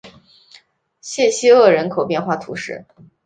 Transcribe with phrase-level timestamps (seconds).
[1.01, 2.85] 谢西厄人口变化图示